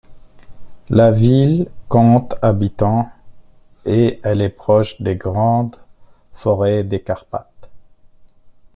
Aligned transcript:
La 0.89 1.11
ville 1.11 1.69
compte 1.87 2.33
habitants 2.41 3.11
et 3.85 4.19
elle 4.23 4.41
est 4.41 4.49
proche 4.49 4.99
des 4.99 5.15
grandes 5.15 5.75
forêts 6.33 6.83
des 6.83 7.03
Carpates. 7.03 7.69